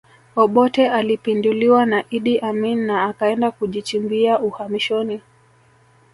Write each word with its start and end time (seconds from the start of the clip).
Obote 0.35 0.89
alipinduliwa 0.89 1.85
na 1.85 2.03
Idi 2.09 2.39
Amin 2.39 2.85
na 2.85 3.03
akaenda 3.03 3.51
kujichimbia 3.51 4.39
uhamishoni 4.39 5.21